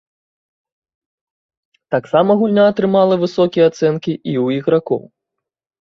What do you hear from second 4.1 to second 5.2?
і ў ігракоў.